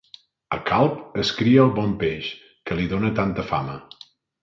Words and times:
A 0.55 0.57
Calp 0.69 1.19
es 1.25 1.33
cria 1.41 1.63
el 1.67 1.71
bon 1.77 1.95
peix, 2.07 2.33
que 2.71 2.81
li 2.83 2.91
dona 2.97 3.15
tanta 3.23 3.49
fama. 3.55 3.81